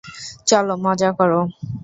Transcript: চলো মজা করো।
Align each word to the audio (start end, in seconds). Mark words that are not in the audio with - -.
চলো 0.47 0.73
মজা 0.85 1.09
করো। 1.19 1.41